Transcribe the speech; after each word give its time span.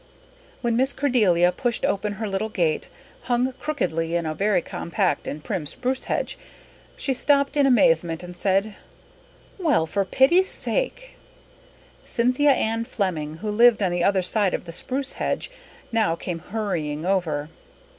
When 0.61 0.75
Miss 0.75 0.93
Cordelia 0.93 1.51
pushed 1.51 1.85
open 1.85 2.13
her 2.13 2.27
little 2.27 2.49
gate, 2.49 2.89
hung 3.25 3.53
crookedly 3.59 4.15
in 4.15 4.25
a 4.25 4.33
very 4.33 4.63
compact 4.63 5.27
and 5.27 5.43
prim 5.43 5.67
spruce 5.67 6.05
hedge, 6.05 6.39
she 6.97 7.13
stopped 7.13 7.55
in 7.55 7.67
amazement 7.67 8.23
and 8.23 8.35
said, 8.35 8.75
"Well, 9.59 9.85
for 9.85 10.03
pity's 10.03 10.49
sake!" 10.49 11.17
Cynthia 12.03 12.49
Ann 12.49 12.83
Flemming, 12.83 13.35
who 13.45 13.51
lived 13.51 13.83
on 13.83 13.91
the 13.91 14.03
other 14.03 14.23
side 14.23 14.55
of 14.55 14.65
the 14.65 14.73
spruce 14.73 15.13
hedge, 15.21 15.51
now 15.91 16.15
came 16.15 16.39
hurrying 16.39 17.05
over. 17.05 17.49